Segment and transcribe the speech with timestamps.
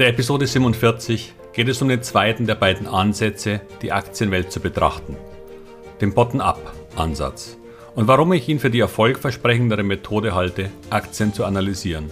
[0.00, 5.14] der Episode 47 geht es um den zweiten der beiden Ansätze, die Aktienwelt zu betrachten,
[6.00, 7.58] den Bottom-up-Ansatz
[7.94, 12.10] und warum ich ihn für die erfolgversprechendere Methode halte, Aktien zu analysieren,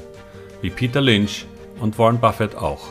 [0.61, 1.47] wie Peter Lynch
[1.81, 2.89] und Warren Buffett auch.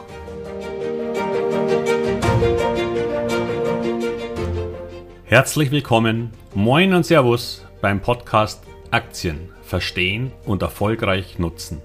[5.25, 11.83] Herzlich willkommen, moin und Servus beim Podcast Aktien verstehen und erfolgreich nutzen.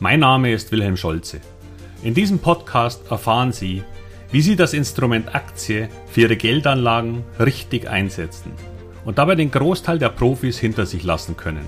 [0.00, 1.40] Mein Name ist Wilhelm Scholze.
[2.04, 3.82] In diesem Podcast erfahren Sie,
[4.30, 8.52] wie Sie das Instrument Aktie für Ihre Geldanlagen richtig einsetzen
[9.06, 11.66] und dabei den Großteil der Profis hinter sich lassen können.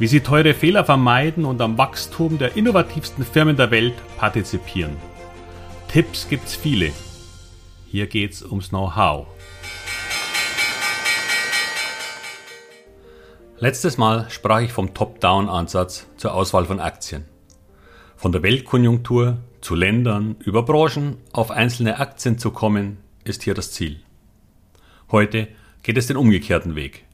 [0.00, 4.96] Wie Sie teure Fehler vermeiden und am Wachstum der innovativsten Firmen der Welt partizipieren.
[5.86, 6.90] Tipps gibt's viele.
[7.86, 9.28] Hier geht's ums Know-how.
[13.60, 17.24] Letztes Mal sprach ich vom Top-Down-Ansatz zur Auswahl von Aktien.
[18.20, 23.72] Von der Weltkonjunktur zu Ländern über Branchen auf einzelne Aktien zu kommen, ist hier das
[23.72, 24.00] Ziel.
[25.10, 25.48] Heute
[25.82, 27.06] geht es den umgekehrten Weg.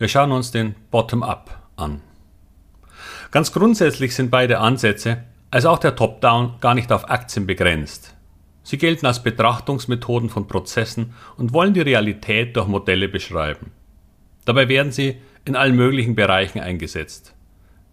[0.00, 2.00] Wir schauen uns den Bottom-up an.
[3.30, 8.16] Ganz grundsätzlich sind beide Ansätze, also auch der Top-Down, gar nicht auf Aktien begrenzt.
[8.64, 13.70] Sie gelten als Betrachtungsmethoden von Prozessen und wollen die Realität durch Modelle beschreiben.
[14.46, 17.36] Dabei werden sie in allen möglichen Bereichen eingesetzt.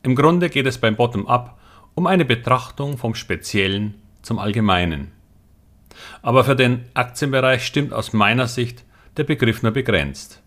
[0.01, 1.53] Im Grunde geht es beim Bottom-up
[1.97, 5.11] um eine Betrachtung vom Speziellen zum Allgemeinen.
[6.21, 8.85] Aber für den Aktienbereich stimmt aus meiner Sicht
[9.17, 10.43] der Begriff nur begrenzt.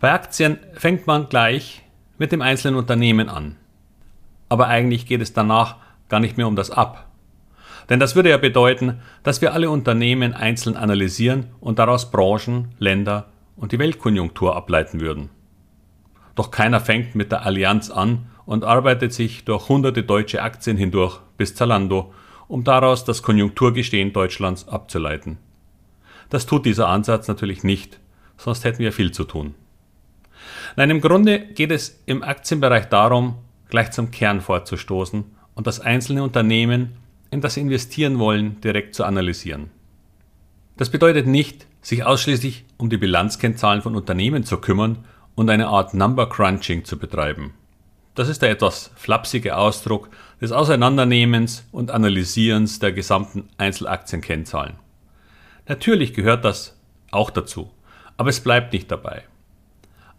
[0.00, 1.82] Bei Aktien fängt man gleich
[2.18, 3.58] mit dem einzelnen Unternehmen an.
[4.48, 5.76] Aber eigentlich geht es danach
[6.08, 7.06] gar nicht mehr um das Ab.
[7.88, 13.28] Denn das würde ja bedeuten, dass wir alle Unternehmen einzeln analysieren und daraus Branchen, Länder
[13.54, 15.30] und die Weltkonjunktur ableiten würden.
[16.34, 21.20] Doch keiner fängt mit der Allianz an und arbeitet sich durch hunderte deutsche Aktien hindurch
[21.36, 22.12] bis Zalando,
[22.48, 25.38] um daraus das Konjunkturgestehen Deutschlands abzuleiten.
[26.30, 28.00] Das tut dieser Ansatz natürlich nicht,
[28.36, 29.54] sonst hätten wir viel zu tun.
[30.76, 33.36] Nein, im Grunde geht es im Aktienbereich darum,
[33.68, 35.24] gleich zum Kern vorzustoßen
[35.54, 36.96] und das einzelne Unternehmen,
[37.30, 39.70] in das Sie investieren wollen, direkt zu analysieren.
[40.76, 45.94] Das bedeutet nicht, sich ausschließlich um die Bilanzkennzahlen von Unternehmen zu kümmern und eine Art
[45.94, 47.54] Number Crunching zu betreiben.
[48.14, 50.10] Das ist der etwas flapsige Ausdruck
[50.40, 54.74] des Auseinandernehmens und Analysierens der gesamten Einzelaktienkennzahlen.
[55.68, 56.76] Natürlich gehört das
[57.10, 57.70] auch dazu,
[58.16, 59.22] aber es bleibt nicht dabei.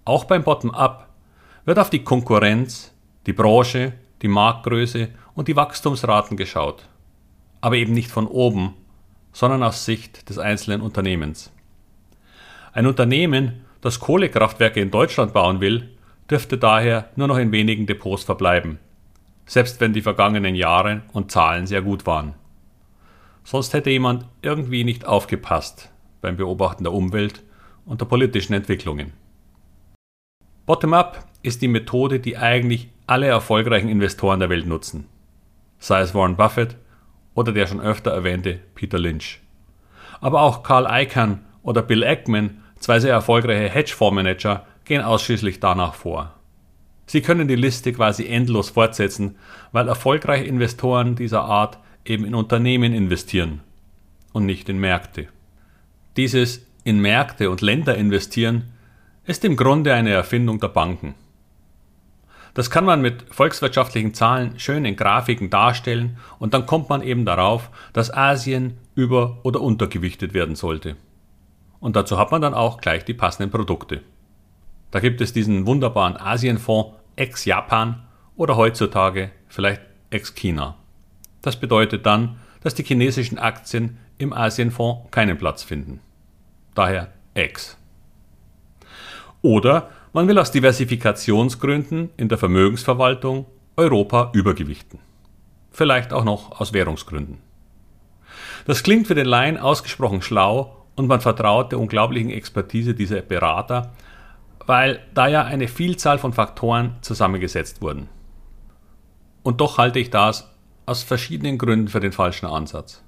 [0.06, 1.10] Auch beim Bottom-up
[1.66, 2.94] wird auf die Konkurrenz,
[3.28, 6.88] die Branche, die Marktgröße und die Wachstumsraten geschaut,
[7.60, 8.74] aber eben nicht von oben,
[9.34, 11.52] sondern aus Sicht des einzelnen Unternehmens.
[12.74, 15.90] Ein Unternehmen das Kohlekraftwerke in Deutschland bauen will,
[16.32, 18.80] dürfte daher nur noch in wenigen Depots verbleiben,
[19.46, 22.34] selbst wenn die vergangenen Jahre und Zahlen sehr gut waren.
[23.44, 25.92] Sonst hätte jemand irgendwie nicht aufgepasst
[26.22, 27.44] beim Beobachten der Umwelt
[27.86, 29.12] und der politischen Entwicklungen.
[30.66, 35.08] Bottom-up ist die Methode, die eigentlich alle erfolgreichen Investoren der Welt nutzen,
[35.80, 36.78] sei es Warren Buffett
[37.34, 39.42] oder der schon öfter erwähnte Peter Lynch.
[40.22, 46.34] Aber auch Carl Icahn oder Bill Ackman Zwei sehr erfolgreiche Hedgefondsmanager gehen ausschließlich danach vor.
[47.06, 49.38] Sie können die Liste quasi endlos fortsetzen,
[49.72, 53.62] weil erfolgreiche Investoren dieser Art eben in Unternehmen investieren
[54.34, 55.28] und nicht in Märkte.
[56.18, 58.74] Dieses in Märkte und Länder investieren
[59.24, 61.16] ist im Grunde eine Erfindung der Banken.
[62.54, 67.24] Das kann man mit volkswirtschaftlichen Zahlen schön in Grafiken darstellen und dann kommt man eben
[67.24, 70.98] darauf, dass Asien über- oder untergewichtet werden sollte.
[71.80, 74.02] Und dazu hat man dann auch gleich die passenden Produkte.
[74.92, 78.04] Da gibt es diesen wunderbaren Asienfonds ex-Japan
[78.36, 80.76] oder heutzutage vielleicht ex-China.
[81.42, 86.00] Das bedeutet dann, dass die chinesischen Aktien im Asienfonds keinen Platz finden.
[86.76, 87.78] Daher ex.
[89.42, 93.46] Oder man will aus Diversifikationsgründen in der Vermögensverwaltung
[93.78, 95.00] Europa übergewichten.
[95.72, 97.38] Vielleicht auch noch aus Währungsgründen.
[98.66, 103.94] Das klingt für den Laien ausgesprochen schlau und man vertraut der unglaublichen Expertise dieser Berater,
[104.66, 108.10] weil da ja eine Vielzahl von Faktoren zusammengesetzt wurden.
[109.44, 110.50] Und doch halte ich das
[110.86, 113.04] aus verschiedenen Gründen für den falschen Ansatz.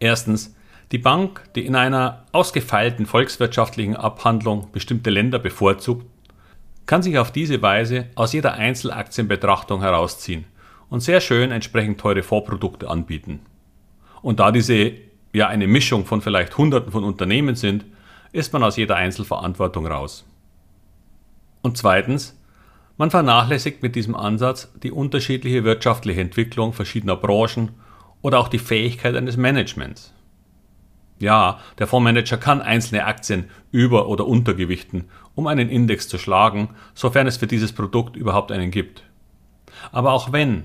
[0.00, 0.54] Erstens,
[0.92, 6.06] die Bank, die in einer ausgefeilten volkswirtschaftlichen Abhandlung bestimmte Länder bevorzugt,
[6.86, 10.44] kann sich auf diese Weise aus jeder Einzelaktienbetrachtung herausziehen
[10.90, 13.40] und sehr schön entsprechend teure Vorprodukte anbieten.
[14.20, 14.92] Und da diese
[15.32, 17.84] ja eine Mischung von vielleicht Hunderten von Unternehmen sind,
[18.32, 20.24] ist man aus jeder Einzelverantwortung raus.
[21.64, 22.38] Und zweitens,
[22.98, 27.70] man vernachlässigt mit diesem Ansatz die unterschiedliche wirtschaftliche Entwicklung verschiedener Branchen
[28.20, 30.12] oder auch die Fähigkeit eines Managements.
[31.18, 37.26] Ja, der Fondsmanager kann einzelne Aktien über- oder untergewichten, um einen Index zu schlagen, sofern
[37.26, 39.02] es für dieses Produkt überhaupt einen gibt.
[39.90, 40.64] Aber auch wenn,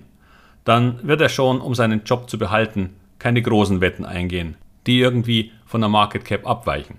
[0.66, 5.54] dann wird er schon, um seinen Job zu behalten, keine großen Wetten eingehen, die irgendwie
[5.66, 6.98] von der Market Cap abweichen.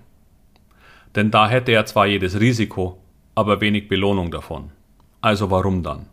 [1.13, 2.97] Denn da hätte er zwar jedes Risiko,
[3.41, 4.71] aber wenig Belohnung davon.
[5.19, 6.05] Also warum dann?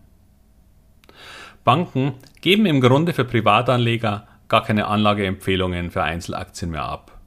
[1.62, 7.18] Banken geben im Grunde für Privatanleger gar keine Anlageempfehlungen für Einzelaktien mehr ab.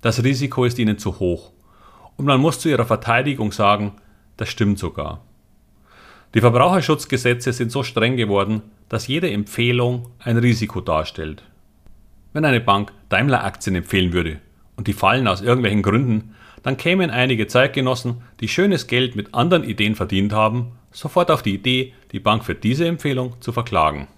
[0.00, 1.50] Das Risiko ist ihnen zu hoch.
[2.16, 3.92] Und man muss zu ihrer Verteidigung sagen,
[4.36, 5.20] das stimmt sogar.
[6.34, 11.42] Die Verbraucherschutzgesetze sind so streng geworden, dass jede Empfehlung ein Risiko darstellt.
[12.32, 14.38] Wenn eine Bank Daimler-Aktien empfehlen würde
[14.76, 19.64] und die fallen aus irgendwelchen Gründen, dann kämen einige Zeitgenossen, die schönes Geld mit anderen
[19.64, 24.08] Ideen verdient haben, sofort auf die Idee, die Bank für diese Empfehlung zu verklagen.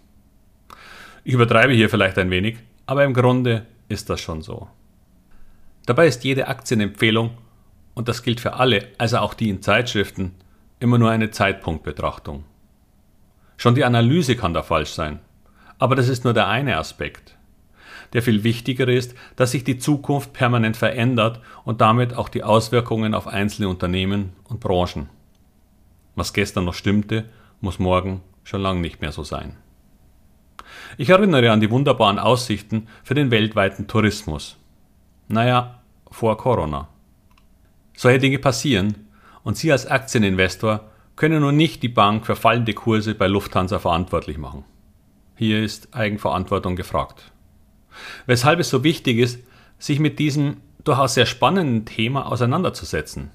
[1.25, 2.57] Ich übertreibe hier vielleicht ein wenig,
[2.87, 4.69] aber im Grunde ist das schon so.
[5.87, 7.31] Dabei ist jede Aktienempfehlung,
[7.95, 10.35] und das gilt für alle, also auch die in Zeitschriften,
[10.81, 12.45] immer nur eine Zeitpunktbetrachtung.
[13.57, 15.21] Schon die Analyse kann da falsch sein,
[15.79, 17.37] aber das ist nur der eine Aspekt.
[18.13, 23.15] Der viel wichtigere ist, dass sich die Zukunft permanent verändert und damit auch die Auswirkungen
[23.15, 25.09] auf einzelne Unternehmen und Branchen.
[26.15, 27.25] Was gestern noch stimmte,
[27.61, 29.57] muss morgen schon lange nicht mehr so sein.
[30.99, 34.59] Ich erinnere an die wunderbaren Aussichten für den weltweiten Tourismus.
[35.29, 35.81] Naja,
[36.11, 36.89] vor Corona.
[37.97, 39.09] Solche Dinge passieren
[39.43, 44.39] und Sie als Aktieninvestor können nun nicht die Bank für fallende Kurse bei Lufthansa verantwortlich
[44.39, 44.65] machen.
[45.37, 47.33] Hier ist Eigenverantwortung gefragt.
[48.27, 49.41] Weshalb es so wichtig ist,
[49.79, 53.31] sich mit diesem durchaus sehr spannenden Thema auseinanderzusetzen.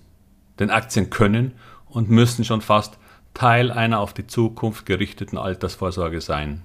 [0.60, 1.54] Denn Aktien können
[1.86, 2.98] und müssen schon fast
[3.34, 6.64] Teil einer auf die Zukunft gerichteten Altersvorsorge sein.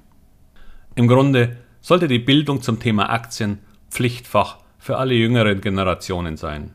[0.95, 3.59] Im Grunde sollte die Bildung zum Thema Aktien
[3.91, 6.75] Pflichtfach für alle jüngeren Generationen sein.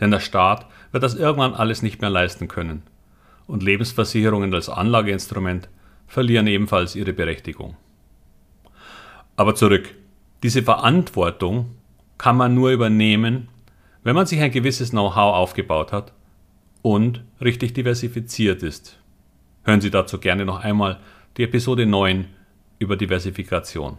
[0.00, 2.82] Denn der Staat wird das irgendwann alles nicht mehr leisten können.
[3.46, 5.68] Und Lebensversicherungen als Anlageinstrument
[6.06, 7.76] verlieren ebenfalls ihre Berechtigung.
[9.36, 9.94] Aber zurück.
[10.42, 11.74] Diese Verantwortung
[12.16, 13.48] kann man nur übernehmen,
[14.04, 16.12] wenn man sich ein gewisses Know-how aufgebaut hat
[16.82, 18.98] und richtig diversifiziert ist.
[19.64, 21.00] Hören Sie dazu gerne noch einmal
[21.36, 22.26] die Episode 9
[22.78, 23.98] über Diversifikation.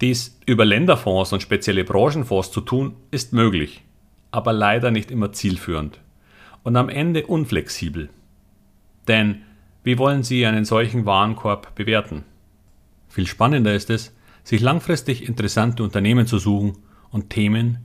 [0.00, 3.84] Dies über Länderfonds und spezielle Branchenfonds zu tun, ist möglich,
[4.32, 6.00] aber leider nicht immer zielführend
[6.64, 8.10] und am Ende unflexibel.
[9.06, 9.42] Denn
[9.84, 12.24] wie wollen Sie einen solchen Warenkorb bewerten?
[13.08, 14.12] Viel spannender ist es,
[14.44, 16.78] sich langfristig interessante Unternehmen zu suchen
[17.10, 17.78] und Themen,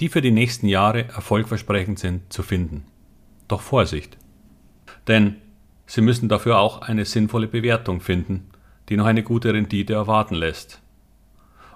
[0.00, 2.84] die für die nächsten Jahre erfolgversprechend sind, zu finden.
[3.48, 4.16] Doch Vorsicht!
[5.06, 5.36] Denn
[5.86, 8.48] Sie müssen dafür auch eine sinnvolle Bewertung finden,
[8.88, 10.80] die noch eine gute Rendite erwarten lässt.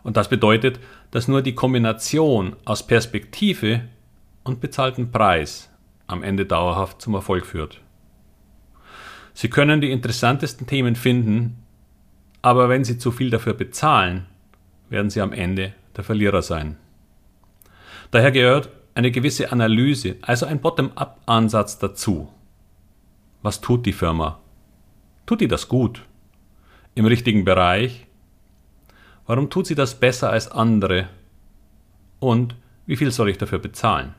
[0.02, 0.80] Und das bedeutet,
[1.10, 3.82] dass nur die Kombination aus Perspektive
[4.44, 5.70] und bezahlten Preis
[6.06, 7.80] am Ende dauerhaft zum Erfolg führt.
[9.34, 11.62] Sie können die interessantesten Themen finden,
[12.42, 14.26] aber wenn Sie zu viel dafür bezahlen,
[14.88, 16.76] werden Sie am Ende der Verlierer sein.
[18.10, 22.32] Daher gehört eine gewisse Analyse, also ein Bottom-up-Ansatz dazu.
[23.42, 24.40] Was tut die Firma?
[25.26, 26.04] Tut die das gut?
[26.94, 28.06] Im richtigen Bereich?
[29.26, 31.08] Warum tut sie das besser als andere?
[32.18, 34.14] Und wie viel soll ich dafür bezahlen?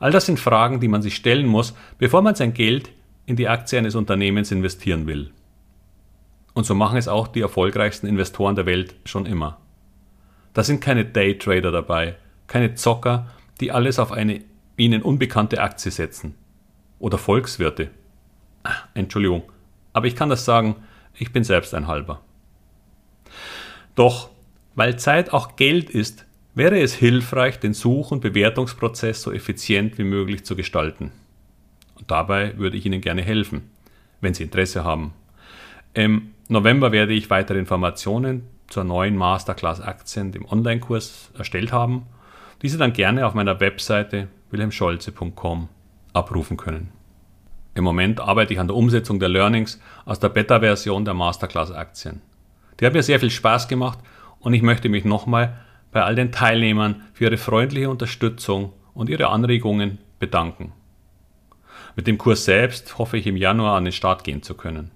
[0.00, 2.90] All das sind Fragen, die man sich stellen muss, bevor man sein Geld
[3.26, 5.30] in die Aktie eines Unternehmens investieren will.
[6.54, 9.58] Und so machen es auch die erfolgreichsten Investoren der Welt schon immer.
[10.52, 12.16] Da sind keine Daytrader dabei,
[12.46, 13.30] keine Zocker,
[13.60, 14.42] die alles auf eine
[14.76, 16.34] ihnen unbekannte Aktie setzen
[16.98, 17.90] oder Volkswirte.
[18.94, 19.42] Entschuldigung,
[19.92, 20.76] aber ich kann das sagen,
[21.14, 22.20] ich bin selbst ein halber.
[23.94, 24.30] Doch,
[24.74, 30.04] weil Zeit auch Geld ist, wäre es hilfreich, den Such- und Bewertungsprozess so effizient wie
[30.04, 31.12] möglich zu gestalten.
[31.96, 33.70] Und dabei würde ich Ihnen gerne helfen,
[34.20, 35.12] wenn Sie Interesse haben.
[35.94, 42.06] Im November werde ich weitere Informationen zur neuen Masterclass Aktien, dem Online-Kurs, erstellt haben,
[42.62, 45.68] diese dann gerne auf meiner Webseite wilhelmscholze.com
[46.12, 46.90] abrufen können.
[47.74, 52.20] Im Moment arbeite ich an der Umsetzung der Learnings aus der Beta-Version der Masterclass-Aktien.
[52.78, 53.98] Die hat mir sehr viel Spaß gemacht
[54.40, 55.58] und ich möchte mich nochmal
[55.90, 60.72] bei all den Teilnehmern für ihre freundliche Unterstützung und ihre Anregungen bedanken.
[61.96, 64.90] Mit dem Kurs selbst hoffe ich im Januar an den Start gehen zu können.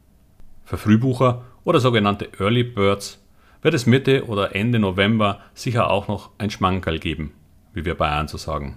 [0.66, 3.24] Für Frühbucher oder sogenannte Early Birds
[3.62, 7.32] wird es Mitte oder Ende November sicher auch noch ein Schmankerl geben,
[7.72, 8.76] wie wir Bayern so sagen.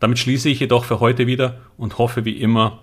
[0.00, 2.80] Damit schließe ich jedoch für heute wieder und hoffe wie immer,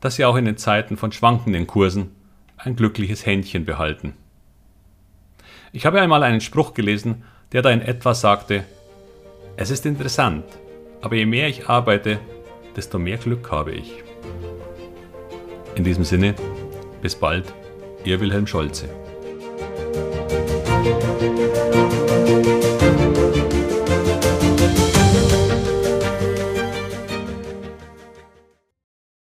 [0.00, 2.10] dass Sie auch in den Zeiten von schwankenden Kursen
[2.58, 4.12] ein glückliches Händchen behalten.
[5.72, 8.64] Ich habe einmal einen Spruch gelesen, der da in etwa sagte,
[9.56, 10.44] es ist interessant,
[11.00, 12.20] aber je mehr ich arbeite,
[12.76, 14.02] desto mehr Glück habe ich.
[15.74, 16.34] In diesem Sinne,
[17.02, 17.52] bis bald,
[18.04, 18.88] Ihr Wilhelm Scholze.